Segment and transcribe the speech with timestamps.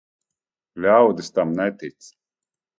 [0.85, 2.11] Ļaudis tam netic.